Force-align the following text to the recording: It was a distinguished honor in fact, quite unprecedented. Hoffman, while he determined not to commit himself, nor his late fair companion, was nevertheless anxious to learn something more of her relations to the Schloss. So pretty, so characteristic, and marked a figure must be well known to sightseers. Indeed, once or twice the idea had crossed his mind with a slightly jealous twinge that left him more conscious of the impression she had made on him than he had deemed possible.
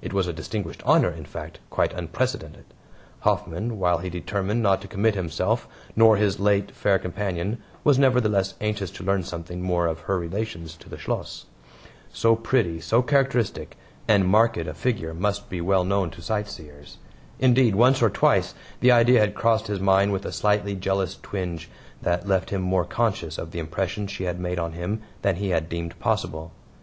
It 0.00 0.14
was 0.14 0.26
a 0.26 0.32
distinguished 0.32 0.82
honor 0.86 1.10
in 1.10 1.26
fact, 1.26 1.60
quite 1.68 1.92
unprecedented. 1.92 2.64
Hoffman, 3.20 3.78
while 3.78 3.98
he 3.98 4.08
determined 4.08 4.62
not 4.62 4.80
to 4.80 4.88
commit 4.88 5.14
himself, 5.14 5.68
nor 5.94 6.16
his 6.16 6.40
late 6.40 6.70
fair 6.70 6.98
companion, 6.98 7.62
was 7.84 7.98
nevertheless 7.98 8.54
anxious 8.62 8.90
to 8.92 9.04
learn 9.04 9.22
something 9.22 9.60
more 9.60 9.86
of 9.86 10.00
her 10.08 10.18
relations 10.18 10.76
to 10.78 10.88
the 10.88 10.96
Schloss. 10.96 11.44
So 12.10 12.34
pretty, 12.36 12.80
so 12.80 13.02
characteristic, 13.02 13.76
and 14.08 14.26
marked 14.26 14.56
a 14.56 14.72
figure 14.72 15.12
must 15.12 15.50
be 15.50 15.60
well 15.60 15.84
known 15.84 16.08
to 16.12 16.22
sightseers. 16.22 16.96
Indeed, 17.38 17.74
once 17.74 18.00
or 18.00 18.08
twice 18.08 18.54
the 18.80 18.90
idea 18.92 19.20
had 19.20 19.34
crossed 19.34 19.66
his 19.66 19.78
mind 19.78 20.10
with 20.10 20.24
a 20.24 20.32
slightly 20.32 20.74
jealous 20.74 21.18
twinge 21.22 21.68
that 22.00 22.26
left 22.26 22.48
him 22.48 22.62
more 22.62 22.86
conscious 22.86 23.36
of 23.36 23.50
the 23.50 23.58
impression 23.58 24.06
she 24.06 24.24
had 24.24 24.40
made 24.40 24.58
on 24.58 24.72
him 24.72 25.02
than 25.20 25.36
he 25.36 25.50
had 25.50 25.68
deemed 25.68 25.98
possible. 25.98 26.52